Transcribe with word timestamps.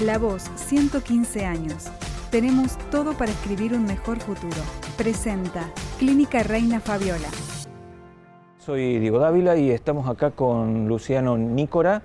La 0.00 0.18
Voz, 0.18 0.50
115 0.56 1.44
años. 1.44 1.88
Tenemos 2.30 2.76
todo 2.90 3.12
para 3.12 3.30
escribir 3.30 3.74
un 3.74 3.84
mejor 3.84 4.18
futuro. 4.18 4.56
Presenta 4.96 5.70
Clínica 5.98 6.42
Reina 6.42 6.80
Fabiola. 6.80 7.28
Soy 8.58 8.98
Diego 8.98 9.20
Dávila 9.20 9.56
y 9.56 9.70
estamos 9.70 10.08
acá 10.08 10.32
con 10.32 10.88
Luciano 10.88 11.36
Nícora. 11.36 12.02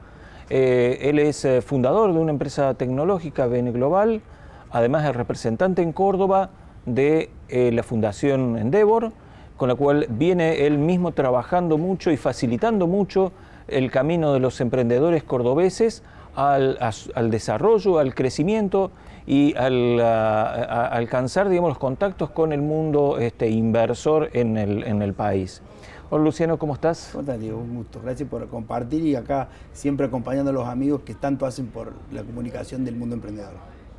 Eh, 0.50 1.00
él 1.02 1.18
es 1.18 1.44
eh, 1.46 1.62
fundador 1.62 2.14
de 2.14 2.20
una 2.20 2.32
empresa 2.32 2.74
tecnológica, 2.76 3.48
Bene 3.48 3.72
Global, 3.72 4.22
además 4.70 5.06
es 5.10 5.16
representante 5.16 5.82
en 5.82 5.92
Córdoba 5.92 6.52
de 6.86 7.32
eh, 7.50 7.72
la 7.72 7.82
Fundación 7.84 8.58
Endeavor, 8.60 9.12
con 9.56 9.70
la 9.70 9.76
cual 9.76 10.06
viene 10.10 10.68
él 10.68 10.78
mismo 10.78 11.14
trabajando 11.14 11.78
mucho 11.80 12.12
y 12.12 12.18
facilitando 12.18 12.86
mucho 12.86 13.32
el 13.68 13.90
camino 13.90 14.34
de 14.34 14.40
los 14.40 14.62
emprendedores 14.62 15.24
cordobeses 15.24 16.04
al, 16.38 17.32
desarrollo, 17.32 17.98
al 17.98 18.14
crecimiento 18.14 18.92
y 19.26 19.56
al 19.56 20.00
alcanzar 20.00 21.50
digamos, 21.50 21.70
los 21.70 21.80
contactos 21.80 22.30
con 22.30 22.54
el 22.54 22.62
mundo 22.62 23.18
este, 23.18 23.50
inversor 23.50 24.30
en 24.34 24.56
el, 24.58 24.84
en 24.84 25.02
el 25.02 25.14
país. 25.14 25.62
Hola 26.10 26.24
Luciano, 26.24 26.58
¿cómo 26.58 26.76
estás? 26.76 27.10
¿Cómo 27.12 27.22
estás, 27.22 27.40
Diego? 27.40 27.58
Un 27.58 27.76
gusto. 27.76 28.00
Gracias 28.02 28.30
por 28.30 28.48
compartir 28.48 29.04
y 29.04 29.16
acá 29.16 29.50
siempre 29.74 30.06
acompañando 30.06 30.52
a 30.52 30.54
los 30.54 30.68
amigos 30.68 31.02
que 31.02 31.16
tanto 31.16 31.46
hacen 31.46 31.68
por 31.68 31.92
la 32.12 32.24
comunicación 32.24 32.86
del 32.86 32.96
mundo 32.96 33.16
emprendedor. 33.16 33.54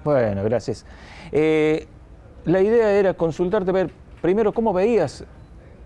Bueno, 0.05 0.43
gracias. 0.45 0.87
Eh, 1.33 1.87
la 2.45 2.63
idea 2.63 2.93
era 2.93 3.15
consultarte, 3.15 3.73
ver 3.73 3.91
primero 4.23 4.53
cómo 4.55 4.73
veías, 4.73 5.25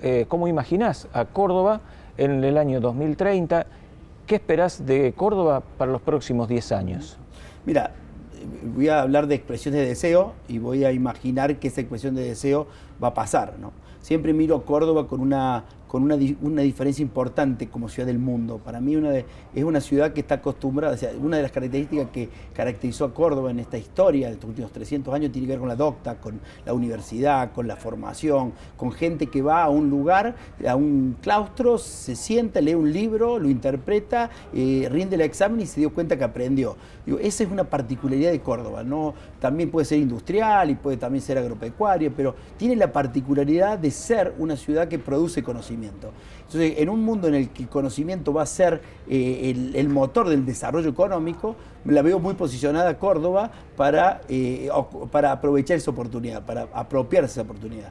eh, 0.03 0.27
cómo 0.29 0.47
imaginás 0.49 1.09
a 1.15 1.25
Córdoba 1.25 1.81
en 2.19 2.45
el 2.45 2.59
año 2.59 2.81
2030. 2.81 3.67
¿Qué 4.27 4.37
esperás 4.37 4.87
de 4.87 5.13
Córdoba 5.15 5.63
para 5.79 5.91
los 5.91 6.01
próximos 6.01 6.49
10 6.49 6.73
años? 6.73 7.19
Mira, 7.67 7.93
voy 8.75 8.89
a 8.89 9.03
hablar 9.03 9.27
de 9.27 9.35
expresiones 9.35 9.81
de 9.81 9.89
deseo 9.89 10.35
y 10.49 10.59
voy 10.59 10.85
a 10.85 10.93
imaginar 10.93 11.57
que 11.59 11.69
esa 11.69 11.81
expresión 11.81 12.15
de 12.15 12.23
deseo 12.23 12.67
va 13.03 13.09
a 13.09 13.15
pasar. 13.15 13.59
¿no? 13.59 13.73
Siempre 14.01 14.33
miro 14.33 14.65
Córdoba 14.65 15.09
con 15.09 15.21
una 15.21 15.65
con 15.93 16.05
una, 16.05 16.17
una, 16.41 16.63
diferencia 16.63 17.03
importante 17.03 17.69
como 17.69 17.87
ciudad 17.87 18.07
del 18.07 18.19
mundo. 18.19 18.57
Para 18.57 18.81
mí 18.81 18.97
es 19.55 19.63
una 19.63 19.79
ciudad 19.83 20.15
que 20.15 20.23
está 20.23 20.37
acostumbrada, 20.37 20.95
o 20.95 20.97
sea, 20.97 21.11
una 21.21 21.37
de 21.37 21.43
las 21.43 21.53
características 21.53 22.09
que 22.09 22.31
caracterizó 22.55 23.05
a 23.05 23.13
Córdoba 23.13 23.51
en 23.51 23.59
esta 23.59 23.77
historia 23.77 24.29
de 24.29 24.33
estos 24.33 24.49
últimos 24.49 24.73
300 24.73 25.13
años 25.13 25.33
tiene 25.33 25.47
que 25.47 25.53
ver 25.53 25.59
con 25.59 25.69
la 25.69 25.77
docta, 25.77 26.15
con 26.15 26.41
la 26.65 26.73
universidad, 26.73 27.53
con 27.53 27.69
la 27.69 27.77
formación, 27.77 28.55
con 28.79 28.91
gente 28.91 29.27
que 29.27 29.43
va 29.43 29.65
a 29.65 29.69
un 29.69 29.91
lugar, 29.91 30.35
a 30.67 30.77
un 30.77 31.15
claustro, 31.21 31.77
se 31.77 32.17
sienta, 32.17 32.63
lee 32.63 32.75
un 32.75 32.91
libro, 32.91 33.39
lo 33.39 33.51
interpreta, 33.51 34.31
eh, 34.55 34.89
rinde 34.91 35.17
el 35.17 35.21
examen 35.21 35.61
y 35.61 35.67
se 35.67 35.81
dio 35.81 35.93
cuenta 35.93 36.17
que 36.17 36.25
aprendió. 36.25 36.75
Esa 37.21 37.45
es 37.45 37.51
una 37.51 37.65
particularidad 37.65 38.31
de 38.31 38.41
Córdoba, 38.41 38.83
¿no? 38.83 39.13
También 39.41 39.71
puede 39.71 39.85
ser 39.85 39.99
industrial 39.99 40.71
y 40.71 40.75
puede 40.75 40.97
también 40.97 41.21
ser 41.21 41.37
agropecuaria, 41.37 42.11
pero 42.17 42.35
tiene 42.57 42.77
la 42.77 42.91
particularidad 42.91 43.79
de 43.79 43.91
ser 43.91 44.35
una 44.39 44.57
ciudad 44.57 44.89
que 44.89 44.99
produce 44.99 45.43
conocimiento. 45.43 45.82
Entonces, 45.87 46.75
en 46.79 46.89
un 46.89 47.05
mundo 47.05 47.29
en 47.29 47.35
el 47.35 47.51
que 47.51 47.65
el 47.65 47.69
conocimiento 47.69 48.33
va 48.33 48.43
a 48.43 48.47
ser 48.47 48.83
eh, 49.09 49.73
el, 49.75 49.89
motor 49.89 50.29
del 50.29 50.45
desarrollo 50.45 50.89
económico, 50.89 51.57
la 51.85 52.03
veo 52.03 52.19
muy 52.19 52.35
posicionada 52.35 52.99
Córdoba 52.99 53.51
para, 53.77 54.21
eh, 54.29 54.69
para 55.11 55.33
aprovechar 55.33 55.77
esa 55.77 55.91
oportunidad, 55.91 56.45
para 56.45 56.69
apropiarse 56.73 57.33
esa 57.33 57.43
oportunidad. 57.43 57.91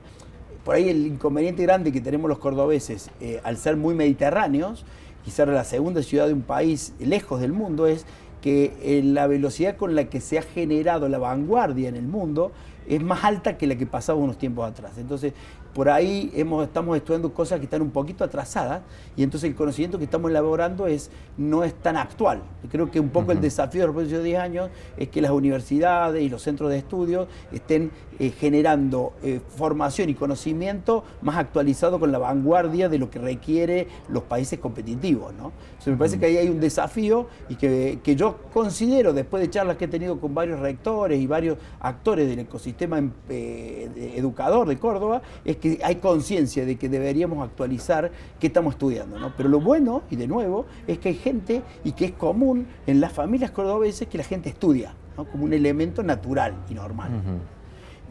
Por 0.63 0.75
ahí 0.75 0.89
el 0.89 1.07
inconveniente 1.07 1.63
grande 1.63 1.91
que 1.91 2.01
tenemos 2.01 2.29
los 2.29 2.37
cordobeses, 2.37 3.09
eh, 3.19 3.41
al 3.43 3.57
ser 3.57 3.77
muy 3.77 3.95
mediterráneos 3.95 4.85
y 5.25 5.41
la 5.45 5.63
segunda 5.63 6.03
ciudad 6.03 6.27
de 6.27 6.33
un 6.33 6.41
país 6.41 6.93
lejos 6.99 7.41
del 7.41 7.51
mundo, 7.51 7.87
es 7.87 8.05
que 8.41 9.01
la 9.03 9.27
velocidad 9.27 9.77
con 9.77 9.93
la 9.93 10.05
que 10.05 10.19
se 10.19 10.39
ha 10.39 10.41
generado 10.41 11.07
la 11.09 11.19
vanguardia 11.19 11.89
en 11.89 11.95
el 11.95 12.07
mundo 12.07 12.51
es 12.87 13.01
más 13.01 13.23
alta 13.23 13.57
que 13.57 13.67
la 13.67 13.75
que 13.75 13.85
pasaba 13.85 14.19
unos 14.19 14.37
tiempos 14.37 14.69
atrás. 14.69 14.97
Entonces, 14.97 15.33
por 15.73 15.89
ahí 15.89 16.31
hemos, 16.35 16.65
estamos 16.65 16.97
estudiando 16.97 17.33
cosas 17.33 17.59
que 17.59 17.65
están 17.65 17.81
un 17.81 17.91
poquito 17.91 18.23
atrasadas 18.23 18.81
y 19.15 19.23
entonces 19.23 19.49
el 19.49 19.55
conocimiento 19.55 19.97
que 19.97 20.03
estamos 20.03 20.29
elaborando 20.29 20.87
es, 20.87 21.09
no 21.37 21.63
es 21.63 21.73
tan 21.73 21.97
actual. 21.97 22.41
Creo 22.69 22.91
que 22.91 22.99
un 22.99 23.09
poco 23.09 23.31
el 23.31 23.41
desafío 23.41 23.81
de 23.81 23.87
los 23.87 23.95
próximos 23.95 24.23
10 24.23 24.39
años 24.39 24.69
es 24.97 25.09
que 25.09 25.21
las 25.21 25.31
universidades 25.31 26.21
y 26.21 26.29
los 26.29 26.41
centros 26.41 26.69
de 26.69 26.77
estudio 26.77 27.27
estén 27.51 27.91
eh, 28.19 28.31
generando 28.31 29.13
eh, 29.23 29.39
formación 29.55 30.09
y 30.09 30.13
conocimiento 30.13 31.03
más 31.21 31.37
actualizado 31.37 31.99
con 31.99 32.11
la 32.11 32.19
vanguardia 32.19 32.89
de 32.89 32.99
lo 32.99 33.09
que 33.09 33.19
requiere 33.19 33.87
los 34.09 34.23
países 34.23 34.59
competitivos. 34.59 35.33
¿no? 35.33 35.51
me 35.85 35.97
parece 35.97 36.19
que 36.19 36.25
ahí 36.25 36.37
hay 36.37 36.49
un 36.49 36.59
desafío 36.59 37.27
y 37.49 37.55
que, 37.55 37.99
que 38.03 38.15
yo 38.15 38.37
considero, 38.53 39.13
después 39.13 39.41
de 39.41 39.49
charlas 39.49 39.77
que 39.77 39.85
he 39.85 39.87
tenido 39.87 40.19
con 40.19 40.35
varios 40.35 40.59
rectores 40.59 41.19
y 41.19 41.27
varios 41.27 41.57
actores 41.79 42.27
del 42.27 42.39
ecosistema 42.39 42.97
em, 42.99 43.11
eh, 43.29 44.13
educador 44.15 44.67
de 44.67 44.77
Córdoba, 44.77 45.21
es 45.43 45.57
que 45.61 45.79
hay 45.83 45.95
conciencia 45.95 46.65
de 46.65 46.75
que 46.75 46.89
deberíamos 46.89 47.43
actualizar 47.47 48.11
qué 48.39 48.47
estamos 48.47 48.73
estudiando. 48.73 49.17
¿no? 49.17 49.33
Pero 49.37 49.47
lo 49.47 49.61
bueno, 49.61 50.01
y 50.09 50.17
de 50.17 50.27
nuevo, 50.27 50.65
es 50.87 50.99
que 50.99 51.09
hay 51.09 51.15
gente 51.15 51.61
y 51.83 51.93
que 51.93 52.05
es 52.05 52.11
común 52.11 52.67
en 52.87 52.99
las 52.99 53.13
familias 53.13 53.51
cordobeses 53.51 54.07
que 54.07 54.17
la 54.17 54.25
gente 54.25 54.49
estudia, 54.49 54.93
como 55.15 55.45
un 55.45 55.53
elemento 55.53 56.03
natural 56.03 56.55
y 56.69 56.73
normal. 56.73 57.11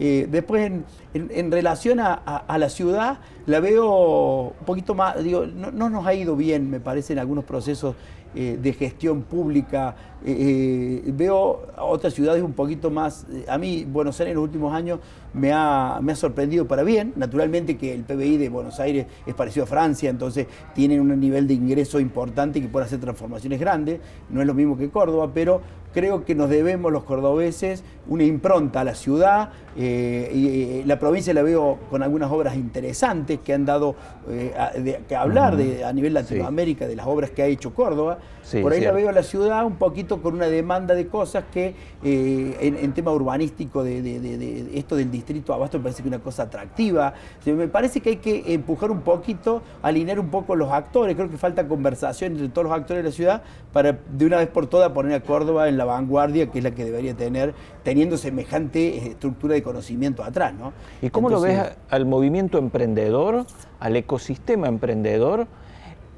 Eh, 0.02 0.26
después, 0.30 0.72
en, 1.12 1.52
relación 1.52 2.00
a, 2.00 2.56
la 2.56 2.68
ciudad, 2.70 3.18
la 3.44 3.60
veo 3.60 4.54
un 4.58 4.64
poquito 4.64 4.94
más, 4.94 5.22
digo, 5.22 5.44
no, 5.44 5.90
nos 5.90 6.06
ha 6.06 6.14
ido 6.14 6.36
bien, 6.36 6.70
me 6.70 6.80
parece, 6.80 7.12
en 7.12 7.18
algunos 7.18 7.44
procesos 7.44 7.96
eh, 8.34 8.58
de 8.60 8.72
gestión 8.72 9.22
pública. 9.22 9.96
Eh, 10.24 11.02
veo 11.06 11.66
otras 11.78 12.14
ciudades 12.14 12.42
un 12.42 12.52
poquito 12.52 12.91
más, 12.91 13.26
a 13.48 13.58
mí 13.58 13.84
Buenos 13.84 14.20
Aires 14.20 14.32
en 14.32 14.36
los 14.36 14.44
últimos 14.44 14.74
años 14.74 15.00
me 15.32 15.52
ha, 15.52 15.98
me 16.02 16.12
ha 16.12 16.16
sorprendido 16.16 16.68
para 16.68 16.82
bien, 16.82 17.12
naturalmente 17.16 17.76
que 17.76 17.94
el 17.94 18.02
PBI 18.02 18.36
de 18.36 18.48
Buenos 18.48 18.78
Aires 18.80 19.06
es 19.26 19.34
parecido 19.34 19.64
a 19.64 19.66
Francia, 19.66 20.10
entonces 20.10 20.46
tienen 20.74 21.00
un 21.00 21.18
nivel 21.18 21.48
de 21.48 21.54
ingreso 21.54 22.00
importante 22.00 22.60
que 22.60 22.68
puede 22.68 22.86
hacer 22.86 23.00
transformaciones 23.00 23.58
grandes, 23.58 24.00
no 24.28 24.41
es 24.41 24.47
lo 24.47 24.54
mismo 24.54 24.76
que 24.76 24.91
Córdoba, 24.91 25.30
pero 25.32 25.62
creo 25.92 26.24
que 26.24 26.34
nos 26.34 26.50
debemos 26.50 26.92
los 26.92 27.04
cordobeses 27.04 27.82
una 28.08 28.24
impronta 28.24 28.80
a 28.80 28.84
la 28.84 28.94
ciudad. 28.94 29.50
Eh, 29.76 30.30
y, 30.34 30.47
eh, 30.47 30.82
la 30.84 30.98
provincia 30.98 31.32
la 31.32 31.42
veo 31.42 31.78
con 31.88 32.02
algunas 32.02 32.30
obras 32.30 32.56
interesantes 32.56 33.38
que 33.41 33.54
han 33.54 33.64
dado 33.64 33.94
eh, 34.28 35.00
que 35.08 35.16
hablar 35.16 35.56
de, 35.56 35.84
a 35.84 35.92
nivel 35.92 36.14
Latinoamérica 36.14 36.86
de 36.86 36.97
las 36.97 37.06
obras 37.06 37.30
que 37.30 37.42
ha 37.42 37.47
hecho 37.47 37.74
Córdoba. 37.74 38.18
Por 38.62 38.72
ahí 38.72 38.81
la 38.81 38.92
veo 38.92 39.08
a 39.08 39.12
la 39.12 39.22
ciudad 39.22 39.64
un 39.64 39.76
poquito 39.76 40.22
con 40.22 40.34
una 40.34 40.47
demanda 40.47 40.94
de 40.94 41.06
cosas 41.06 41.44
que 41.53 41.75
en, 42.03 42.92
tema 42.92 43.12
urbanístico 43.12 43.84
de, 43.84 44.69
esto 44.75 44.97
del 44.97 45.10
distrito 45.10 45.54
abasto 45.54 45.78
me 45.78 45.84
parece 45.84 46.03
que 46.03 46.08
es 46.08 46.14
una 46.14 46.22
cosa 46.22 46.44
atractiva. 46.44 47.14
me 47.47 47.69
parece 47.69 48.00
que 48.00 48.10
hay 48.10 48.16
que 48.16 48.54
empujar 48.54 48.91
un 48.91 49.03
poquito, 49.03 49.62
alinear 49.82 50.19
un 50.19 50.30
poco 50.30 50.56
los 50.56 50.70
actores. 50.72 51.14
Creo 51.14 51.30
que 51.30 51.36
falta 51.36 51.69
conversación 51.69 52.32
entre 52.32 52.48
todos 52.48 52.64
los 52.69 52.76
actores 52.76 53.04
de 53.04 53.10
la 53.10 53.14
ciudad 53.14 53.42
para 53.72 53.98
de 54.10 54.26
una 54.26 54.38
vez 54.38 54.48
por 54.48 54.66
todas 54.66 54.91
poner 54.91 55.14
a 55.14 55.20
Córdoba 55.20 55.69
en 55.69 55.76
la 55.76 55.84
vanguardia 55.84 56.50
que 56.50 56.59
es 56.59 56.64
la 56.64 56.72
que 56.72 56.84
debería 56.84 57.14
tener, 57.14 57.54
teniendo 57.82 58.16
semejante 58.16 58.97
eh, 58.97 59.09
estructura 59.10 59.54
de 59.54 59.62
conocimiento 59.62 60.22
atrás. 60.22 60.54
¿no? 60.54 60.72
¿Y 61.03 61.10
cómo 61.10 61.30
lo 61.30 61.41
ves 61.41 61.60
al 61.88 62.06
movimiento 62.06 62.59
emprendedor, 62.59 63.47
al 63.78 63.97
ecosistema 63.97 64.69
emprendedor 64.69 65.47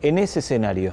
en 0.00 0.18
ese 0.18 0.40
escenario? 0.40 0.92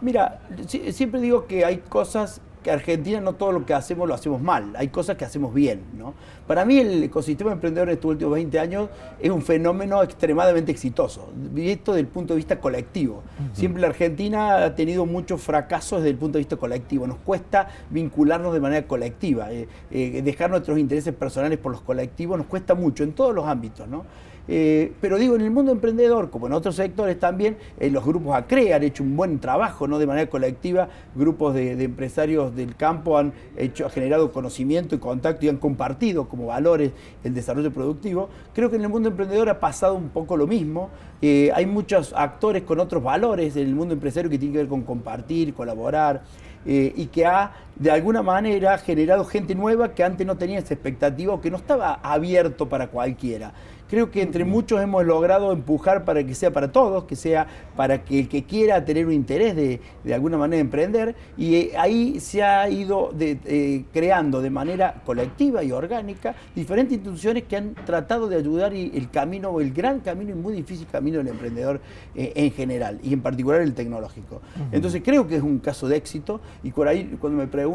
Mira, 0.00 0.40
siempre 0.66 1.20
digo 1.20 1.46
que 1.46 1.64
hay 1.64 1.78
cosas 1.78 2.40
que 2.66 2.72
Argentina 2.72 3.20
no 3.20 3.34
todo 3.36 3.52
lo 3.52 3.64
que 3.64 3.74
hacemos 3.74 4.08
lo 4.08 4.14
hacemos 4.14 4.42
mal, 4.42 4.74
hay 4.76 4.88
cosas 4.88 5.16
que 5.16 5.24
hacemos 5.24 5.54
bien. 5.54 5.82
¿no? 5.96 6.14
Para 6.48 6.64
mí 6.64 6.78
el 6.78 7.04
ecosistema 7.04 7.52
emprendedor 7.52 7.88
en 7.88 7.94
estos 7.94 8.10
últimos 8.10 8.34
20 8.34 8.58
años 8.58 8.88
es 9.20 9.30
un 9.30 9.40
fenómeno 9.40 10.02
extremadamente 10.02 10.72
exitoso, 10.72 11.30
visto 11.32 11.92
desde 11.92 12.00
el 12.00 12.08
punto 12.08 12.34
de 12.34 12.38
vista 12.38 12.58
colectivo. 12.58 13.22
Siempre 13.52 13.80
la 13.80 13.86
Argentina 13.86 14.64
ha 14.64 14.74
tenido 14.74 15.06
muchos 15.06 15.40
fracasos 15.40 16.00
desde 16.00 16.10
el 16.10 16.16
punto 16.16 16.38
de 16.38 16.40
vista 16.40 16.56
colectivo, 16.56 17.06
nos 17.06 17.18
cuesta 17.18 17.68
vincularnos 17.88 18.52
de 18.52 18.58
manera 18.58 18.84
colectiva, 18.88 19.52
eh, 19.52 19.68
eh, 19.92 20.22
dejar 20.24 20.50
nuestros 20.50 20.76
intereses 20.76 21.14
personales 21.14 21.58
por 21.58 21.70
los 21.70 21.82
colectivos 21.82 22.36
nos 22.36 22.48
cuesta 22.48 22.74
mucho 22.74 23.04
en 23.04 23.12
todos 23.12 23.32
los 23.32 23.46
ámbitos. 23.46 23.86
¿no? 23.86 24.04
Eh, 24.48 24.92
pero 25.00 25.18
digo, 25.18 25.34
en 25.34 25.42
el 25.42 25.50
mundo 25.50 25.72
emprendedor, 25.72 26.30
como 26.30 26.46
en 26.46 26.52
otros 26.52 26.76
sectores 26.76 27.18
también, 27.18 27.56
eh, 27.78 27.90
los 27.90 28.04
grupos 28.04 28.36
ACRE 28.36 28.74
han 28.74 28.82
hecho 28.82 29.02
un 29.02 29.16
buen 29.16 29.38
trabajo 29.38 29.88
¿no? 29.88 29.98
de 29.98 30.06
manera 30.06 30.30
colectiva, 30.30 30.88
grupos 31.14 31.54
de, 31.54 31.72
empresarios 31.82 32.54
del 32.54 32.76
campo 32.76 33.18
han, 33.18 33.32
hecho, 33.56 33.88
generado 33.90 34.32
conocimiento 34.32 34.94
y 34.94 34.98
contacto 34.98 35.46
y 35.46 35.48
han 35.48 35.56
compartido 35.56 36.28
como 36.28 36.46
valores 36.46 36.92
el 37.24 37.34
desarrollo 37.34 37.72
productivo. 37.72 38.28
Creo 38.54 38.70
que 38.70 38.76
en 38.76 38.82
el 38.82 38.88
mundo 38.88 39.08
emprendedor 39.08 39.48
ha 39.48 39.60
pasado 39.60 39.94
un 39.94 40.10
poco 40.10 40.36
lo 40.36 40.46
mismo. 40.46 40.90
Eh, 41.22 41.50
hay 41.54 41.66
muchos 41.66 42.12
actores 42.14 42.62
con 42.62 42.78
otros 42.78 43.02
valores 43.02 43.56
en 43.56 43.66
el 43.66 43.74
mundo 43.74 43.94
empresario 43.94 44.30
que 44.30 44.38
tienen 44.38 44.52
que 44.52 44.58
ver 44.58 44.68
con 44.68 44.82
compartir, 44.82 45.54
colaborar. 45.54 46.22
y 46.68 47.06
que 47.06 47.24
ha 47.24 47.52
de 47.78 47.90
alguna 47.90 48.22
manera 48.22 48.74
ha 48.74 48.78
generado 48.78 49.24
gente 49.24 49.54
nueva 49.54 49.94
que 49.94 50.02
antes 50.02 50.26
no 50.26 50.36
tenía 50.36 50.58
esa 50.58 50.74
expectativa 50.74 51.34
o 51.34 51.40
que 51.40 51.50
no 51.50 51.58
estaba 51.58 51.94
abierto 52.02 52.68
para 52.68 52.88
cualquiera. 52.88 53.52
Creo 53.88 54.10
que 54.10 54.20
entre 54.20 54.44
muchos 54.44 54.82
hemos 54.82 55.04
logrado 55.04 55.52
empujar 55.52 56.04
para 56.04 56.24
que 56.26 56.34
sea 56.34 56.50
para 56.50 56.72
todos, 56.72 57.04
que 57.04 57.14
sea 57.14 57.46
para 57.76 58.02
que 58.02 58.18
el 58.18 58.28
que 58.28 58.42
quiera 58.42 58.84
tener 58.84 59.06
un 59.06 59.12
interés 59.12 59.54
de, 59.54 59.80
de 60.02 60.12
alguna 60.12 60.36
manera 60.36 60.60
emprender, 60.60 61.14
y 61.36 61.54
eh, 61.54 61.72
ahí 61.78 62.18
se 62.18 62.42
ha 62.42 62.68
ido 62.68 63.14
eh, 63.20 63.84
creando 63.92 64.42
de 64.42 64.50
manera 64.50 65.02
colectiva 65.06 65.62
y 65.62 65.70
orgánica 65.70 66.34
diferentes 66.52 66.96
instituciones 66.96 67.44
que 67.44 67.56
han 67.56 67.74
tratado 67.74 68.26
de 68.26 68.34
ayudar 68.34 68.74
y 68.74 68.90
el 68.92 69.08
camino, 69.08 69.60
el 69.60 69.72
gran 69.72 70.00
camino 70.00 70.32
y 70.32 70.34
muy 70.34 70.54
difícil 70.54 70.88
camino 70.90 71.18
del 71.18 71.28
emprendedor 71.28 71.80
eh, 72.16 72.32
en 72.34 72.50
general, 72.50 72.98
y 73.04 73.12
en 73.12 73.20
particular 73.20 73.60
el 73.60 73.72
tecnológico. 73.72 74.42
Entonces 74.72 75.00
creo 75.04 75.28
que 75.28 75.36
es 75.36 75.42
un 75.42 75.60
caso 75.60 75.86
de 75.86 75.96
éxito, 75.96 76.40
y 76.64 76.72
por 76.72 76.88
ahí 76.88 77.16
cuando 77.20 77.38
me 77.38 77.46
preguntan, 77.46 77.65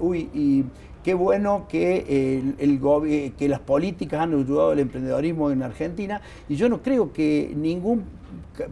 uy, 0.00 0.28
y 0.34 0.64
Qué 1.04 1.12
bueno 1.12 1.66
que, 1.68 2.38
el, 2.58 2.80
que 3.36 3.46
las 3.46 3.60
políticas 3.60 4.22
han 4.22 4.32
ayudado 4.32 4.70
al 4.70 4.78
emprendedorismo 4.78 5.50
en 5.50 5.62
Argentina 5.62 6.22
y 6.48 6.56
yo 6.56 6.70
no 6.70 6.80
creo 6.80 7.12
que 7.12 7.52
ningún 7.54 8.04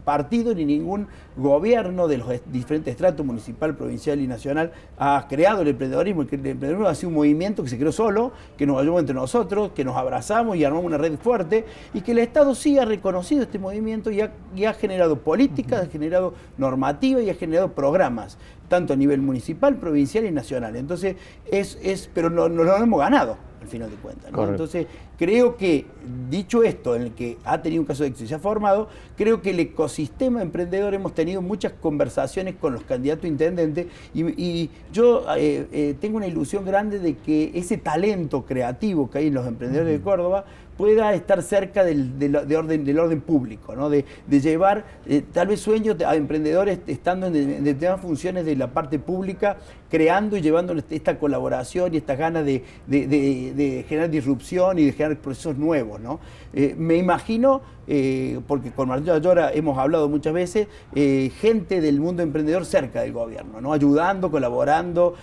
partido 0.04 0.54
ni 0.54 0.64
ningún 0.64 1.08
gobierno 1.36 2.08
de 2.08 2.18
los 2.18 2.28
diferentes 2.52 2.92
estratos 2.92 3.24
municipal, 3.24 3.74
provincial 3.76 4.20
y 4.20 4.26
nacional 4.26 4.72
ha 4.98 5.26
creado 5.28 5.62
el 5.62 5.68
emprendedorismo. 5.68 6.22
El 6.22 6.28
emprendedorismo 6.32 6.86
ha 6.86 6.94
sido 6.94 7.08
un 7.08 7.16
movimiento 7.16 7.62
que 7.62 7.68
se 7.68 7.78
creó 7.78 7.92
solo, 7.92 8.32
que 8.56 8.66
nos 8.66 8.80
ayudó 8.80 8.98
entre 8.98 9.14
nosotros, 9.14 9.72
que 9.74 9.84
nos 9.84 9.96
abrazamos 9.96 10.56
y 10.56 10.64
armamos 10.64 10.86
una 10.86 10.98
red 10.98 11.18
fuerte 11.18 11.64
y 11.94 12.00
que 12.00 12.12
el 12.12 12.18
Estado 12.18 12.54
sí 12.54 12.78
ha 12.78 12.84
reconocido 12.84 13.42
este 13.42 13.58
movimiento 13.58 14.10
y 14.10 14.20
ha, 14.20 14.74
generado 14.74 15.18
políticas, 15.18 15.82
ha 15.82 15.86
generado 15.86 16.34
normativa 16.58 17.20
y 17.20 17.30
ha 17.30 17.34
generado 17.34 17.72
programas, 17.72 18.38
tanto 18.68 18.92
a 18.92 18.96
nivel 18.96 19.20
municipal, 19.20 19.76
provincial 19.76 20.24
y 20.24 20.30
nacional. 20.30 20.76
Entonces, 20.76 21.16
es, 21.50 21.78
es 21.82 22.08
pero 22.12 22.30
no, 22.30 22.48
no 22.48 22.62
lo 22.62 22.76
hemos 22.76 23.00
ganado 23.00 23.51
al 23.62 23.68
final 23.68 23.90
de 23.90 23.96
cuentas. 23.96 24.30
Entonces, 24.36 24.86
creo 25.16 25.56
que, 25.56 25.86
dicho 26.28 26.64
esto, 26.64 26.96
en 26.96 27.02
el 27.02 27.12
que 27.12 27.38
ha 27.44 27.62
tenido 27.62 27.80
un 27.80 27.86
caso 27.86 28.02
de 28.02 28.08
éxito 28.08 28.24
y 28.24 28.28
se 28.28 28.34
ha 28.34 28.40
formado, 28.40 28.88
creo 29.16 29.40
que 29.40 29.50
el 29.50 29.60
ecosistema 29.60 30.42
emprendedor 30.42 30.94
hemos 30.94 31.14
tenido 31.14 31.40
muchas 31.40 31.72
conversaciones 31.72 32.56
con 32.56 32.72
los 32.72 32.82
candidatos 32.82 33.24
a 33.24 33.28
intendentes 33.28 33.86
y, 34.14 34.68
yo 34.92 35.24
eh, 35.36 35.66
eh, 35.72 35.94
tengo 36.00 36.16
una 36.16 36.26
ilusión 36.26 36.64
grande 36.64 36.98
de 36.98 37.16
que 37.16 37.52
ese 37.54 37.78
talento 37.78 38.44
creativo 38.44 39.08
que 39.10 39.18
hay 39.18 39.28
en 39.28 39.34
los 39.34 39.46
emprendedores 39.46 39.92
de 39.92 40.02
Córdoba 40.02 40.44
pueda 40.82 41.14
estar 41.14 41.40
cerca 41.44 41.84
del, 41.84 42.34
orden, 42.56 42.84
del 42.84 42.98
orden 42.98 43.20
público, 43.20 43.76
¿no? 43.76 43.88
de, 43.88 44.04
llevar 44.28 44.84
eh, 45.06 45.22
tal 45.32 45.46
vez 45.46 45.60
sueños 45.60 45.94
a 46.04 46.16
emprendedores 46.16 46.80
estando 46.88 47.28
en, 47.28 47.62
determinadas 47.62 48.00
funciones 48.00 48.44
de 48.44 48.56
la 48.56 48.66
parte 48.66 48.98
pública, 48.98 49.58
creando 49.88 50.36
y 50.36 50.40
llevando 50.40 50.74
esta 50.90 51.20
colaboración 51.20 51.94
y 51.94 51.98
estas 51.98 52.18
ganas 52.18 52.44
de, 52.44 53.84
generar 53.88 54.10
disrupción 54.10 54.80
y 54.80 54.86
de 54.86 54.92
generar 54.92 55.18
procesos 55.18 55.56
nuevos. 55.56 56.00
¿no? 56.00 56.18
Eh, 56.52 56.74
me 56.76 56.96
imagino, 56.96 57.62
eh, 57.94 58.40
porque 58.46 58.70
con 58.70 58.88
Martín 58.88 59.10
Ayora 59.10 59.52
hemos 59.52 59.76
hablado 59.76 60.08
muchas 60.08 60.32
veces, 60.32 60.66
gente 60.94 61.82
del 61.82 62.00
mundo 62.00 62.22
emprendedor 62.22 62.64
cerca 62.64 63.02
del 63.02 63.12
gobierno, 63.12 63.60
¿no? 63.60 63.74
ayudando, 63.74 64.30
colaborando. 64.30 65.14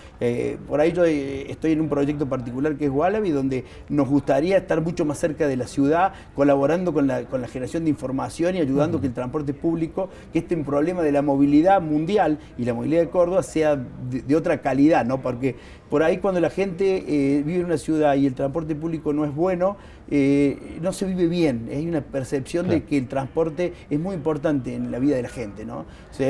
por 0.68 0.80
ahí 0.80 0.92
yo 0.92 1.04
estoy 1.04 1.72
en 1.72 1.80
un 1.80 1.88
proyecto 1.88 2.28
particular 2.28 2.76
que 2.76 2.84
es 2.84 2.90
Wallaby, 2.90 3.30
donde 3.30 3.64
nos 3.88 4.08
gustaría 4.08 4.58
estar 4.58 4.80
mucho 4.80 5.04
más 5.04 5.18
cerca 5.18 5.48
de 5.48 5.56
la 5.56 5.66
ciudad, 5.66 6.12
colaborando 6.36 6.92
con 6.92 7.08
la, 7.08 7.24
con 7.24 7.40
la 7.40 7.48
generación 7.48 7.84
de 7.84 7.90
información 7.90 8.54
y 8.54 8.60
ayudando 8.60 9.00
que 9.00 9.08
el 9.08 9.14
transporte 9.14 9.52
público, 9.52 10.08
que 10.32 10.38
este 10.38 10.56
problema 10.58 11.02
de 11.02 11.12
la 11.12 11.22
movilidad 11.22 11.80
mundial 11.80 12.38
y 12.56 12.64
la 12.64 12.74
movilidad 12.74 13.00
de 13.02 13.08
Córdoba 13.08 13.42
sea 13.42 13.76
de, 13.76 14.36
otra 14.36 14.60
calidad, 14.60 15.04
¿no? 15.04 15.20
Porque 15.20 15.56
por 15.90 16.04
ahí 16.04 16.18
cuando 16.18 16.40
la 16.40 16.50
gente 16.50 17.04
eh, 17.08 17.42
vive 17.42 17.60
en 17.60 17.66
una 17.66 17.76
ciudad 17.76 18.14
y 18.14 18.26
el 18.26 18.34
transporte 18.34 18.76
público 18.76 19.12
no 19.12 19.24
es 19.24 19.34
bueno, 19.34 19.76
eh, 20.08 20.78
no 20.80 20.92
se 20.92 21.04
vive 21.04 21.26
bien. 21.26 21.68
Hay 21.70 21.88
una 21.88 22.00
percepción 22.00 22.68
de 22.68 22.84
que 22.84 22.96
el 22.96 23.08
transporte 23.08 23.74
es 23.90 23.98
muy 23.98 24.14
importante 24.14 24.74
en 24.74 24.92
la 24.92 25.00
vida 25.00 25.16
de 25.16 25.22
la 25.22 25.28
gente, 25.28 25.64
¿no? 25.64 25.84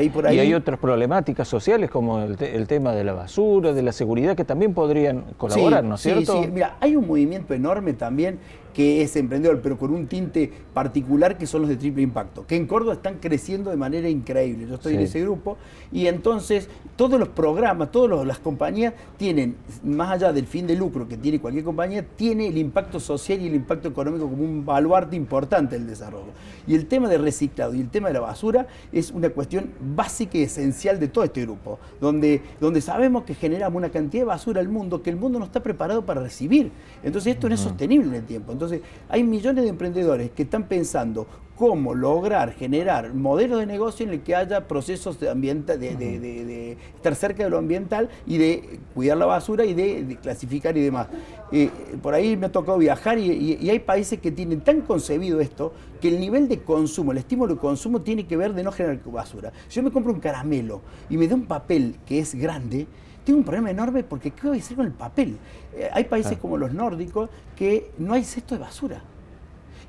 por 0.09 0.27
ahí... 0.27 0.37
Y 0.37 0.39
hay 0.39 0.53
otras 0.55 0.79
problemáticas 0.79 1.47
sociales 1.47 1.91
como 1.91 2.23
el, 2.23 2.67
tema 2.67 2.93
de 2.93 3.03
la 3.03 3.13
basura, 3.13 3.71
de 3.71 3.83
la 3.83 3.91
seguridad, 3.91 4.35
que 4.35 4.45
también 4.45 4.73
podrían 4.73 5.25
colaborar, 5.37 5.83
¿no 5.83 5.95
es 5.95 6.01
cierto? 6.01 6.37
Sí, 6.37 6.43
sí, 6.45 6.51
mira, 6.51 6.77
hay 6.79 6.95
un 6.95 7.05
movimiento 7.05 7.53
enorme 7.53 7.93
también 7.93 8.39
que 8.73 9.01
es 9.01 9.15
emprendedor, 9.15 9.61
pero 9.61 9.77
con 9.77 9.93
un 9.93 10.07
tinte 10.07 10.51
particular 10.73 11.37
que 11.37 11.47
son 11.47 11.61
los 11.61 11.69
de 11.69 11.75
triple 11.75 12.03
impacto, 12.03 12.45
que 12.45 12.55
en 12.55 12.67
Córdoba 12.67 12.93
están 12.93 13.17
creciendo 13.19 13.69
de 13.69 13.77
manera 13.77 14.09
increíble. 14.09 14.67
Yo 14.67 14.75
estoy 14.75 14.95
en 14.95 15.01
ese 15.01 15.21
grupo 15.21 15.57
y 15.91 16.07
entonces 16.07 16.69
todos 16.95 17.19
los 17.19 17.29
programas, 17.29 17.91
todas 17.91 18.25
las 18.25 18.39
compañías 18.39 18.93
tienen, 19.17 19.55
más 19.83 20.11
allá 20.11 20.31
del 20.33 20.47
fin 20.47 20.67
de 20.67 20.75
lucro 20.75 21.07
que 21.07 21.17
tiene 21.17 21.39
cualquier 21.39 21.65
compañía, 21.65 22.05
tiene 22.15 22.47
el 22.47 22.57
impacto 22.57 22.99
social 22.99 23.41
y 23.41 23.47
el 23.47 23.55
impacto 23.55 23.89
económico 23.89 24.29
como 24.29 24.43
un 24.43 24.65
baluarte 24.65 25.15
importante 25.15 25.77
del 25.77 25.87
desarrollo. 25.87 26.31
Y 26.67 26.75
el 26.75 26.85
tema 26.85 27.09
de 27.09 27.17
reciclado 27.17 27.73
y 27.73 27.81
el 27.81 27.89
tema 27.89 28.07
de 28.07 28.13
la 28.13 28.19
basura 28.21 28.67
es 28.91 29.11
una 29.11 29.29
cuestión 29.29 29.71
básica 29.95 30.37
y 30.37 30.43
esencial 30.43 30.99
de 30.99 31.07
todo 31.07 31.23
este 31.23 31.41
grupo, 31.41 31.79
donde, 31.99 32.41
donde 32.59 32.81
sabemos 32.81 33.23
que 33.23 33.33
generamos 33.33 33.77
una 33.77 33.89
cantidad 33.89 34.21
de 34.21 34.25
basura 34.25 34.61
al 34.61 34.69
mundo 34.69 35.01
que 35.01 35.09
el 35.09 35.15
mundo 35.15 35.39
no 35.39 35.45
está 35.45 35.61
preparado 35.61 36.05
para 36.05 36.21
recibir. 36.21 36.71
Entonces 37.03 37.33
esto 37.33 37.49
no 37.49 37.55
es 37.55 37.61
sostenible 37.61 38.09
en 38.09 38.15
el 38.15 38.25
tiempo. 38.25 38.51
Entonces, 38.61 38.87
hay 39.09 39.23
millones 39.23 39.63
de 39.63 39.71
emprendedores 39.71 40.29
que 40.29 40.43
están 40.43 40.65
pensando 40.65 41.25
cómo 41.55 41.95
lograr 41.95 42.53
generar 42.53 43.13
modelos 43.13 43.59
de 43.59 43.65
negocio 43.65 44.05
en 44.05 44.13
el 44.13 44.21
que 44.21 44.35
haya 44.35 44.67
procesos 44.67 45.19
de, 45.19 45.29
ambiental, 45.29 45.79
de, 45.79 46.77
estar 46.95 47.15
cerca 47.15 47.43
de 47.43 47.49
lo 47.49 47.57
ambiental 47.57 48.09
y 48.27 48.37
de 48.37 48.79
cuidar 48.93 49.17
la 49.17 49.25
basura 49.25 49.65
y 49.65 49.73
de, 49.73 50.17
clasificar 50.21 50.77
y 50.77 50.81
demás. 50.81 51.07
Eh, 51.51 51.71
por 52.03 52.13
ahí 52.13 52.37
me 52.37 52.45
ha 52.47 52.51
tocado 52.51 52.77
viajar 52.77 53.17
y, 53.17 53.67
hay 53.67 53.79
países 53.79 54.19
que 54.19 54.31
tienen 54.31 54.61
tan 54.61 54.81
concebido 54.81 55.39
esto 55.39 55.73
que 55.99 56.09
el 56.09 56.19
nivel 56.19 56.47
de 56.47 56.59
consumo, 56.59 57.13
el 57.13 57.17
estímulo 57.17 57.55
de 57.55 57.59
consumo 57.59 58.01
tiene 58.01 58.27
que 58.27 58.37
ver 58.37 58.53
de 58.53 58.63
no 58.63 58.71
generar 58.71 58.99
basura. 59.05 59.51
Si 59.67 59.75
yo 59.77 59.83
me 59.83 59.91
compro 59.91 60.13
un 60.13 60.19
caramelo 60.19 60.81
y 61.09 61.17
me 61.17 61.27
da 61.27 61.33
un 61.33 61.45
papel 61.45 61.95
que 62.05 62.19
es 62.19 62.35
grande, 62.35 62.85
tengo 63.23 63.39
un 63.39 63.45
problema 63.45 63.71
enorme 63.71 64.03
porque 64.03 64.31
¿qué 64.31 64.47
voy 64.47 64.57
a 64.57 64.61
hacer 64.61 64.77
con 64.77 64.85
el 64.85 64.91
papel? 64.91 65.37
Eh, 65.75 65.89
hay 65.91 66.05
países 66.05 66.37
como 66.37 66.57
los 66.57 66.73
nórdicos 66.73 67.29
que 67.55 67.91
no 67.97 68.13
hay 68.13 68.23
cesto 68.23 68.55
de 68.55 68.61
basura. 68.61 69.01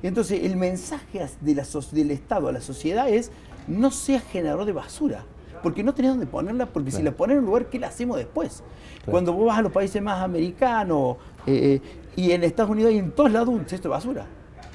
Entonces 0.01 0.43
el 0.43 0.57
mensaje 0.57 1.27
de 1.41 1.55
la, 1.55 1.65
del 1.91 2.11
Estado 2.11 2.47
a 2.49 2.51
la 2.51 2.61
sociedad 2.61 3.09
es 3.09 3.31
no 3.67 3.91
seas 3.91 4.23
generador 4.23 4.65
de 4.65 4.73
basura, 4.73 5.23
porque 5.61 5.83
no 5.83 5.93
tenés 5.93 6.11
dónde 6.11 6.25
ponerla, 6.25 6.65
porque 6.65 6.91
si 6.91 7.01
la 7.01 7.11
pones 7.11 7.35
en 7.35 7.39
un 7.39 7.45
lugar, 7.45 7.67
¿qué 7.67 7.79
la 7.79 7.87
hacemos 7.87 8.17
después? 8.17 8.61
Cuando 9.05 9.33
vos 9.33 9.47
vas 9.47 9.59
a 9.59 9.61
los 9.61 9.71
países 9.71 10.01
más 10.01 10.21
americanos 10.21 11.17
eh, 11.45 11.81
eh, 11.81 12.01
y 12.15 12.31
en 12.31 12.43
Estados 12.43 12.71
Unidos 12.71 12.91
hay 12.91 12.99
en 12.99 13.11
todos 13.11 13.31
lados 13.31 13.49
un 13.49 13.65
cesto 13.65 13.87
de 13.87 13.93
basura. 13.93 14.25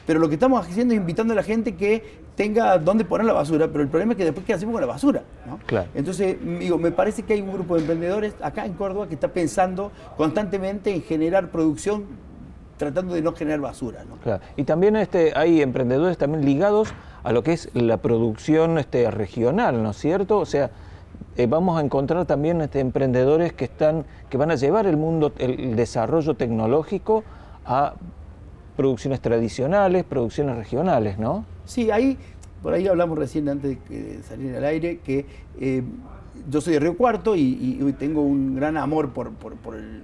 Pero 0.09 0.21
lo 0.21 0.29
que 0.31 0.37
estamos 0.37 0.67
haciendo 0.67 0.95
es 0.95 1.01
invitando 1.01 1.35
a 1.35 1.37
la 1.37 1.43
gente 1.43 1.77
que 1.77 2.03
tenga 2.35 2.79
dónde 2.79 3.05
poner 3.05 3.27
la 3.27 3.35
basura, 3.35 3.69
pero 3.69 3.83
el 3.85 3.91
problema 3.91 4.13
es 4.13 4.17
que 4.17 4.25
después 4.25 4.47
qué 4.47 4.55
hacemos 4.55 4.73
con 4.73 4.81
la 4.81 4.87
basura. 4.87 5.23
Entonces, 5.95 6.39
digo, 6.59 6.79
me 6.79 6.93
parece 6.93 7.25
que 7.25 7.35
hay 7.35 7.43
un 7.43 7.53
grupo 7.53 7.75
de 7.75 7.83
emprendedores 7.83 8.35
acá 8.41 8.65
en 8.65 8.73
Córdoba 8.73 9.07
que 9.07 9.13
está 9.13 9.29
pensando 9.29 9.93
constantemente 10.17 10.95
en 10.95 11.03
generar 11.03 11.51
producción 11.51 12.07
tratando 12.79 13.13
de 13.13 13.21
no 13.21 13.35
generar 13.35 13.61
basura. 13.61 14.03
Y 14.57 14.65
también 14.65 14.97
este, 14.97 15.35
hay 15.37 15.61
emprendedores 15.61 16.17
también 16.17 16.43
ligados 16.43 16.95
a 17.23 17.31
lo 17.31 17.43
que 17.43 17.53
es 17.53 17.69
la 17.75 17.99
producción 17.99 18.79
este, 18.79 19.11
regional, 19.11 19.83
¿no 19.83 19.91
es 19.91 19.99
cierto? 19.99 20.39
O 20.39 20.47
sea, 20.47 20.71
eh, 21.37 21.47
vamos 21.47 21.79
a 21.79 21.85
encontrar 21.85 22.25
también 22.25 22.63
este, 22.63 22.81
emprendedores 22.81 23.53
que, 23.53 23.67
están, 23.67 24.07
que 24.31 24.39
van 24.39 24.53
a 24.53 24.55
llevar 24.55 24.87
el 24.87 24.97
mundo, 24.97 25.35
el 25.37 25.77
desarrollo 25.77 26.33
tecnológico 26.33 27.25
a 27.67 27.93
producciones 28.79 29.21
tradicionales, 29.21 30.05
producciones 30.05 30.57
regionales, 30.57 31.19
¿no? 31.19 31.45
Sí, 31.65 31.91
ahí, 31.91 32.17
por 32.63 32.75
ahí 32.75 32.87
hablamos 32.87 33.19
recién 33.19 33.49
antes 33.49 33.77
de 33.89 34.23
salir 34.23 34.55
al 34.55 34.65
aire, 34.65 35.01
que 35.05 35.27
eh, 35.61 35.83
yo 36.49 36.61
soy 36.61 36.75
de 36.75 36.79
Río 36.79 36.97
Cuarto 36.97 37.35
y, 37.35 37.93
tengo 37.99 38.23
un 38.23 38.55
gran 38.55 38.77
amor 38.77 39.11
por, 39.11 39.33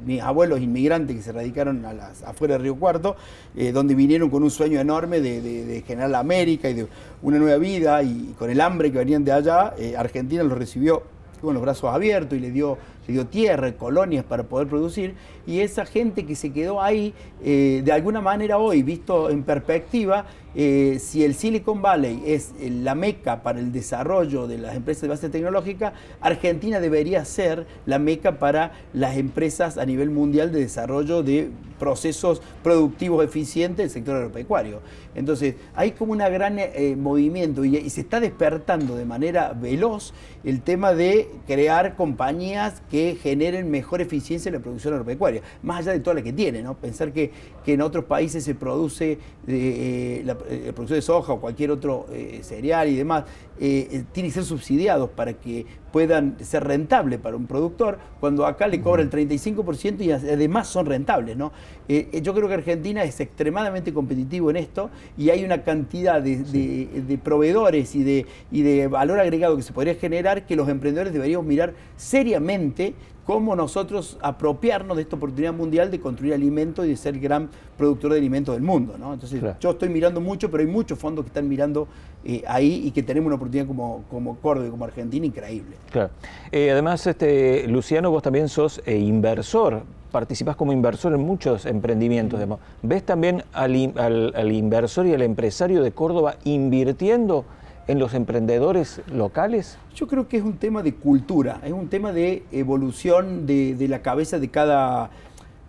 mis 0.05 0.21
abuelos 0.21 0.61
inmigrantes 0.61 1.15
que 1.15 1.23
se 1.23 1.31
radicaron 1.31 1.85
a 1.85 1.93
las, 1.93 2.25
afuera 2.25 2.55
de 2.55 2.65
Río 2.65 2.75
Cuarto, 2.75 3.15
eh, 3.55 3.71
donde 3.71 3.95
vinieron 3.95 4.29
con 4.29 4.43
un 4.43 4.51
sueño 4.51 4.81
enorme 4.81 5.21
de, 5.21 5.85
generar 5.87 6.11
la 6.11 6.19
América 6.19 6.69
y 6.69 6.75
de 6.75 6.89
una 7.23 7.39
nueva 7.39 7.59
vida, 7.59 8.03
y 8.03 8.35
con 8.37 8.51
el 8.51 8.61
hambre 8.61 8.91
que 8.91 8.99
venían 8.99 9.23
de 9.23 9.31
allá, 9.31 9.75
eh, 9.79 9.95
Argentina 9.97 10.43
los 10.43 10.59
recibió 10.59 11.05
con 11.41 11.55
los 11.55 11.63
brazos 11.63 11.95
abiertos 11.95 12.37
y 12.37 12.41
le 12.41 12.51
dio 12.51 12.77
dio 13.13 13.27
tierra, 13.27 13.73
colonias 13.73 14.25
para 14.25 14.45
poder 14.45 14.69
producir, 14.69 15.15
y 15.47 15.61
esa 15.61 15.85
gente 15.85 16.25
que 16.25 16.35
se 16.35 16.53
quedó 16.53 16.81
ahí, 16.81 17.15
eh, 17.43 17.83
de 17.85 17.93
alguna 17.93 18.21
manera 18.21 18.59
hoy, 18.59 18.83
visto 18.83 19.31
en 19.31 19.43
perspectiva, 19.43 20.27
eh, 20.57 20.99
si 21.01 21.25
el 21.25 21.35
Silicon 21.35 21.83
Valley 21.83 22.23
es 22.27 22.53
la 22.61 22.95
meca 22.95 23.43
para 23.43 23.59
el 23.59 23.73
desarrollo 23.73 24.47
de 24.47 24.59
las 24.59 24.77
empresas 24.77 25.03
de 25.03 25.09
base 25.09 25.29
tecnológica, 25.29 25.95
Argentina 26.21 26.79
debería 26.79 27.25
ser 27.25 27.67
la 27.87 27.99
meca 27.99 28.39
para 28.39 28.73
las 28.93 29.17
empresas 29.17 29.79
a 29.79 29.85
nivel 29.85 30.11
mundial 30.11 30.53
de 30.53 30.61
desarrollo 30.61 31.25
de 31.25 31.51
procesos 31.81 32.41
productivos 32.63 33.25
eficientes 33.25 33.79
del 33.79 33.91
sector 33.91 34.17
agropecuario. 34.17 34.81
Entonces, 35.17 35.57
hay 35.75 35.91
como 35.91 36.13
un 36.13 36.19
gran 36.19 36.59
eh, 36.59 36.95
movimiento 36.97 37.65
y, 37.65 37.77
y 37.77 37.91
se 37.91 38.03
está 38.03 38.21
despertando 38.21 38.95
de 38.97 39.05
manera 39.05 39.53
veloz 39.53 40.15
el 40.45 40.63
tema 40.63 40.95
de 40.95 41.29
crear 41.49 41.97
compañías 41.97 42.81
que 42.91 42.94
generen 43.21 43.71
mejor 43.71 44.01
eficiencia 44.01 44.49
en 44.49 44.55
la 44.55 44.61
producción 44.61 44.95
agropecuaria, 44.95 45.43
más 45.63 45.81
allá 45.81 45.93
de 45.93 46.01
toda 46.01 46.15
la 46.15 46.23
que 46.23 46.33
tiene, 46.33 46.63
¿no? 46.63 46.75
Pensar 46.75 47.13
que, 47.13 47.31
que 47.65 47.75
en 47.75 47.83
otros 47.83 48.05
países 48.05 48.45
se 48.45 48.55
produce 48.55 49.19
eh, 49.47 50.23
la, 50.25 50.37
producción 50.37 50.99
de 50.99 51.03
soja 51.03 51.33
o 51.33 51.41
cualquier 51.41 51.71
otro 51.71 52.07
cereal 52.43 52.89
y 52.89 52.97
demás, 52.97 53.25
tiene 53.59 54.05
que 54.13 54.31
ser 54.31 54.45
subsidiados 54.45 55.11
para 55.11 55.33
que 55.35 55.67
puedan 55.95 56.35
ser 56.41 56.65
rentables 56.65 57.21
para 57.21 57.37
un 57.37 57.47
productor, 57.47 57.99
cuando 58.19 58.47
acá 58.47 58.67
le 58.67 58.81
cobra 58.81 59.01
el 59.01 59.11
35% 59.11 60.01
y 60.01 60.11
además 60.11 60.67
son 60.67 60.87
rentables. 60.87 61.37
¿no? 61.37 61.53
yo 61.89 62.35
creo 62.35 62.49
que 62.49 62.55
Argentina 62.55 63.05
es 63.05 63.21
extremadamente 63.21 63.95
competitivo 63.95 64.51
en 64.51 64.57
esto 64.57 64.91
y 65.17 65.31
hay 65.31 65.45
una 65.45 65.63
cantidad 65.63 66.21
de, 66.21 67.21
proveedores 67.23 67.95
y 67.95 68.03
de, 68.03 68.27
y 68.51 68.63
de 68.63 68.89
valor 68.89 69.21
agregado 69.21 69.55
que 69.55 69.63
se 69.63 69.73
podría 69.73 69.95
generar 69.95 70.47
que 70.47 70.57
los 70.57 70.69
emprendedores 70.69 71.13
deberíamos 71.13 71.47
mirar 71.47 71.75
seriamente 71.97 72.95
cómo 73.25 73.57
nosotros 73.57 74.19
apropiarnos 74.21 74.97
de 74.97 75.03
esta 75.03 75.17
oportunidad 75.17 75.53
mundial 75.53 75.91
de 75.91 76.01
construir 76.01 76.35
alimentos 76.35 76.87
y 76.87 76.91
de 76.91 76.97
ser 76.97 77.19
gran 77.19 77.49
productor 77.77 78.13
de 78.13 78.19
alimentos 78.19 78.55
del 78.55 78.63
mundo. 78.63 78.97
¿no? 78.99 79.15
Entonces, 79.15 79.43
yo 79.61 79.71
estoy 79.71 79.89
mirando 79.89 80.21
mucho, 80.21 80.51
pero 80.51 80.63
hay 80.63 80.69
muchos 80.69 80.99
fondos 80.99 81.25
que 81.25 81.29
están 81.29 81.49
mirando 81.49 81.89
eh, 82.25 82.43
ahí 82.47 82.83
y 82.85 82.91
que 82.91 83.03
tenemos 83.03 83.27
una 83.27 83.37
oportunidad 83.37 83.67
como, 83.67 84.05
como 84.11 84.37
Córdoba 84.37 84.69
y 84.69 84.71
como 84.71 84.85
Argentina 84.85 85.27
increíble. 85.27 85.77
Claro. 85.91 86.11
Eh, 86.53 86.71
además, 86.71 87.07
este, 87.07 87.67
Luciano, 87.69 88.11
vos 88.11 88.23
también 88.23 88.49
sos 88.49 88.83
eh, 88.87 88.97
inversor 88.97 89.83
participás 90.15 90.55
como 90.55 90.73
inversor 90.73 91.13
en 91.13 91.23
muchos 91.23 91.67
emprendimientos. 91.67 92.39
¿Ves 92.83 93.03
también 93.03 93.43
al, 93.53 94.33
al, 94.37 94.53
inversor 94.53 95.07
y 95.07 95.13
al 95.13 95.23
empresario 95.23 95.83
de 95.83 95.91
Córdoba 95.91 96.37
invirtiendo 96.45 97.45
en 97.87 97.99
los 97.99 98.15
emprendedores 98.15 99.01
locales? 99.13 99.79
Yo 99.95 100.07
creo 100.07 100.29
que 100.29 100.37
es 100.37 100.43
un 100.43 100.57
tema 100.57 100.83
de 100.83 100.95
cultura, 100.95 101.61
es 101.65 101.73
un 101.73 101.89
tema 101.89 102.13
de 102.13 102.45
evolución 102.53 103.47
de, 103.47 103.75
de 103.75 103.89
la 103.89 104.03
cabeza 104.03 104.39
de 104.39 104.49
cada 104.49 105.11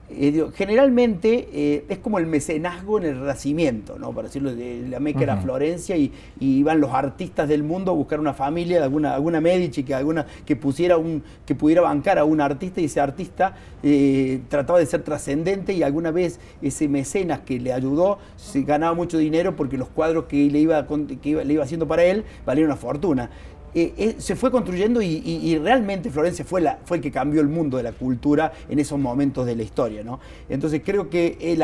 eh, 0.07 0.45
generalmente 0.53 1.49
eh, 1.51 1.85
es 1.89 1.97
como 1.97 2.19
el 2.19 2.27
mecenazgo 2.27 2.99
en 2.99 3.05
el 3.05 3.19
Renacimiento, 3.19 3.97
¿no? 3.97 4.11
para 4.11 4.27
decirlo, 4.27 4.53
de 4.53 4.85
la 4.87 4.99
Meca 4.99 5.21
era 5.21 5.37
Florencia 5.37 5.97
y, 5.97 6.11
iban 6.39 6.79
los 6.79 6.93
artistas 6.93 7.49
del 7.49 7.63
mundo 7.63 7.91
a 7.91 7.95
buscar 7.95 8.19
una 8.19 8.33
familia, 8.33 8.83
alguna, 8.83 9.15
alguna 9.15 9.41
Medici 9.41 9.83
que, 9.83 9.95
alguna, 9.95 10.27
que, 10.45 10.55
pusiera 10.55 10.97
un, 10.97 11.23
que 11.45 11.55
pudiera 11.55 11.81
bancar 11.81 12.19
a 12.19 12.23
un 12.23 12.39
artista 12.39 12.81
y 12.81 12.85
ese 12.85 12.99
artista 12.99 13.55
eh, 13.81 14.41
trataba 14.47 14.77
de 14.77 14.85
ser 14.85 15.01
trascendente 15.01 15.73
y 15.73 15.81
alguna 15.81 16.11
vez 16.11 16.39
ese 16.61 16.87
mecenas 16.87 17.39
que 17.39 17.59
le 17.59 17.73
ayudó 17.73 18.19
se 18.35 18.61
ganaba 18.61 18.93
mucho 18.93 19.17
dinero 19.17 19.55
porque 19.55 19.75
los 19.75 19.89
cuadros 19.89 20.25
que 20.25 20.49
le 20.51 20.59
iba, 20.59 20.85
que 20.87 21.43
le 21.43 21.53
iba 21.53 21.63
haciendo 21.63 21.87
para 21.87 22.03
él 22.03 22.23
valían 22.45 22.67
una 22.67 22.75
fortuna. 22.75 23.31
Eh, 23.77 23.93
eh, 23.97 24.15
se 24.19 24.37
fue 24.37 24.51
construyendo 24.51 25.01
y, 25.01 25.59
realmente 25.61 26.09
Florencia 26.09 26.45
fue, 26.45 26.61
la, 26.61 26.79
fue 26.85 26.95
el 26.97 27.03
que 27.03 27.11
cambió 27.11 27.41
el 27.41 27.49
mundo 27.49 27.75
de 27.75 27.83
la 27.83 27.91
cultura 27.91 28.53
en 28.69 28.79
esos 28.79 28.97
momentos 28.97 29.45
de 29.45 29.53
la 29.53 29.63
historia. 29.63 30.01
¿no? 30.01 30.21
Entonces 30.47 30.81
creo 30.83 31.09
que 31.09 31.37
el, 31.41 31.61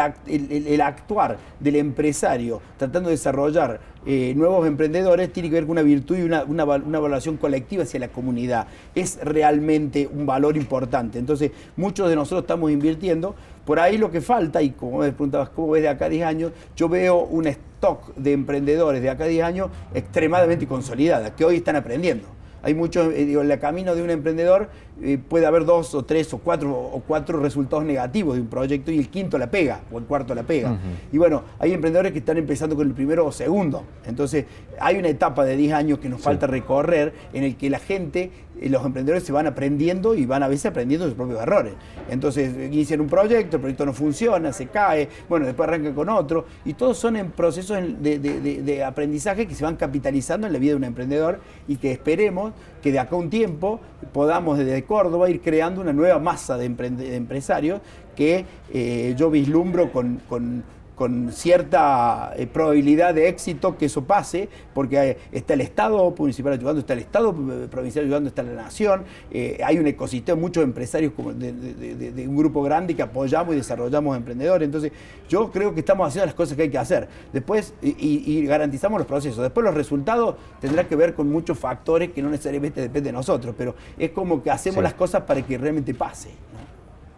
el, 0.67 0.81
actuar 0.81 1.37
del 1.61 1.77
empresario 1.77 2.61
tratando 2.77 3.07
de 3.07 3.15
desarrollar 3.15 3.79
eh, 4.05 4.34
nuevos 4.36 4.65
emprendedores 4.65 5.31
tiene 5.31 5.50
que 5.50 5.55
ver 5.55 5.63
con 5.63 5.72
una 5.72 5.84
virtud 5.84 6.17
y 6.17 6.22
una, 6.24 6.43
una, 6.43 6.63
evaluación 6.63 7.38
colectiva 7.38 7.84
hacia 7.84 8.00
la 8.00 8.08
comunidad. 8.08 8.67
Es 8.96 9.20
realmente 9.24 10.10
un 10.12 10.25
valor 10.25 10.58
importante. 10.58 11.20
Entonces 11.20 11.51
muchos 11.75 12.10
de 12.10 12.15
nosotros 12.15 12.41
estamos 12.41 12.72
invirtiendo. 12.72 13.36
Por 13.65 13.79
ahí 13.79 13.98
lo 13.98 14.10
que 14.10 14.22
falta, 14.22 14.62
y 14.62 14.72
como 14.72 15.00
me 15.00 15.12
preguntabas 15.12 15.50
cómo 15.50 15.72
ves 15.72 15.84
de 15.84 15.89
acá 15.89 16.05
a 16.05 16.10
10 16.10 16.25
años, 16.25 16.51
yo 16.75 16.89
veo 16.89 17.20
una 17.20 17.51
stock 17.51 18.15
de 18.15 18.34
emprendedores 18.34 19.01
de 19.03 19.10
acá 19.10 19.25
a 19.25 19.27
10 19.27 19.43
años 19.43 19.70
extremadamente 19.93 20.65
consolidada, 20.65 21.36
que 21.36 21.46
hoy 21.46 21.58
están 21.58 21.75
aprendiendo. 21.75 22.27
Hay 22.63 22.74
muchos, 22.74 23.13
eh, 23.13 23.25
digo, 23.25 23.41
en 23.41 23.51
el 23.51 23.60
camino 23.60 23.96
de 23.96 24.03
un 24.03 24.10
emprendedor 24.10 24.70
eh, 25.03 25.17
puede 25.17 25.48
haber 25.48 25.65
dos 25.65 25.96
o 25.96 26.03
tres 26.03 26.31
o 26.31 26.38
cuatro 26.38 26.72
o 26.72 27.01
cuatro 27.08 27.39
resultados 27.39 27.84
negativos 27.84 28.36
de 28.36 28.41
un 28.41 28.48
proyecto 28.48 28.91
y 28.91 29.00
el 29.00 29.10
quinto 29.10 29.39
la 29.39 29.50
pega 29.50 29.81
o 29.91 29.98
el 29.98 30.05
cuarto 30.05 30.36
la 30.36 30.43
pega. 30.43 30.77
Y 31.12 31.17
bueno, 31.17 31.43
hay 31.58 31.74
emprendedores 31.74 32.12
que 32.12 32.20
están 32.20 32.38
empezando 32.38 32.75
con 32.75 32.88
el 32.88 32.93
primero 32.93 33.25
o 33.25 33.31
segundo. 33.31 33.84
Entonces, 34.05 34.46
hay 34.79 34.98
una 34.98 35.08
etapa 35.10 35.43
de 35.43 35.58
10 35.58 35.74
años 35.74 36.00
que 36.00 36.08
nos 36.08 36.22
falta 36.22 36.46
recorrer 36.46 37.13
en 37.34 37.43
el 37.43 37.55
que 37.55 37.72
la 37.72 37.79
gente, 37.79 38.31
eh, 38.60 38.70
los 38.70 38.86
emprendedores 38.86 39.24
se 39.24 39.31
van 39.31 39.48
aprendiendo 39.48 40.13
y 40.13 40.27
van 40.27 40.43
a 40.43 40.48
veces 40.48 40.67
aprendiendo 40.67 41.08
sus 41.08 41.15
propios 41.15 41.41
errores. 41.41 41.74
Entonces, 42.10 42.53
inician 42.72 43.01
un 43.01 43.08
proyecto, 43.08 43.58
el 43.58 43.62
proyecto 43.62 43.88
no 43.88 43.93
funciona, 43.93 44.53
se 44.53 44.67
cae, 44.67 45.10
bueno, 45.27 45.48
después 45.48 45.67
arrancan 45.67 45.93
con 45.93 46.10
otro 46.10 46.46
y 46.63 46.74
todos 46.74 46.98
son 47.00 47.15
en 47.15 47.31
procesos 47.31 47.79
de, 48.01 48.20
de 48.20 48.84
aprendizaje 48.84 49.48
que 49.48 49.55
se 49.55 49.63
van 49.63 49.77
capitalizando 49.77 50.46
en 50.46 50.53
la 50.53 50.60
vida 50.60 50.72
de 50.72 50.77
un 50.77 50.84
emprendedor 50.84 51.39
y 51.67 51.77
que 51.77 51.91
esperemos 51.91 52.53
que 52.84 52.91
de 52.91 53.00
acá 53.00 53.15
a 53.15 53.20
un 53.20 53.29
tiempo 53.29 53.79
podamos 54.13 54.58
desde 54.58 54.84
Córdoba 54.91 55.29
ir 55.29 55.39
creando 55.39 55.79
una 55.79 55.93
nueva 55.93 56.19
masa 56.19 56.57
de, 56.57 56.65
empresarios 56.65 57.79
que 58.13 58.43
eh, 58.74 59.15
yo 59.17 59.31
vislumbro 59.31 59.89
con, 59.89 60.19
con 60.27 60.65
con 61.01 61.31
cierta 61.31 62.31
eh, 62.38 62.46
probabilidad 62.46 63.15
de 63.15 63.27
éxito 63.27 63.75
que 63.75 63.86
eso 63.86 64.03
pase, 64.03 64.48
porque 64.72 65.17
está 65.31 65.55
el 65.55 65.62
Estado 65.62 66.13
municipal 66.15 66.53
ayudando, 66.53 66.81
está 66.81 66.93
el 66.93 67.00
Estado 67.00 67.31
eh, 67.31 67.67
provincial 67.72 68.05
ayudando, 68.05 68.29
está 68.29 68.43
la 68.43 68.53
Nación, 68.53 69.05
eh, 69.31 69.60
hay 69.65 69.79
un 69.79 69.88
ecosistema, 69.88 70.39
muchos 70.39 70.63
empresarios 70.63 71.13
como 71.13 71.34
de, 71.34 72.27
un 72.27 72.38
grupo 72.38 72.62
grande 72.62 72.96
que 72.96 73.01
apoyamos 73.01 73.55
y 73.55 73.58
desarrollamos 73.58 74.15
emprendedores. 74.15 74.63
Entonces, 74.63 74.91
yo 75.27 75.50
creo 75.50 75.74
que 75.74 75.79
estamos 75.79 76.08
haciendo 76.08 76.27
las 76.27 76.36
cosas 76.36 76.55
que 76.55 76.62
hay 76.62 76.70
que 76.70 76.77
hacer. 76.77 77.08
Después, 77.34 77.74
y, 77.81 78.46
garantizamos 78.46 79.00
los 79.00 79.08
procesos. 79.08 79.41
Después, 79.41 79.65
los 79.65 79.74
resultados 79.74 80.36
tendrán 80.60 80.86
que 80.86 80.96
ver 80.96 81.15
con 81.15 81.27
muchos 81.31 81.58
factores 81.58 82.12
que 82.12 82.22
no 82.22 82.29
necesariamente 82.29 82.79
dependen 82.79 83.05
de 83.05 83.12
nosotros, 83.13 83.55
pero 83.58 83.74
es 83.98 84.12
como 84.12 84.43
que 84.43 84.51
hacemos 84.51 84.84
las 84.84 84.93
cosas 84.93 85.24
para 85.24 85.41
que 85.41 85.58
realmente 85.58 85.96
pase. 85.96 86.29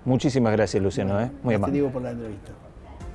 Muchísimas 0.05 0.53
gracias, 0.53 0.81
Luciano. 0.81 1.29
Muy 1.43 1.55
amable. 1.55 1.73
Te 1.73 1.77
digo 1.79 1.91
por 1.91 2.01
la 2.01 2.11
entrevista. 2.11 2.53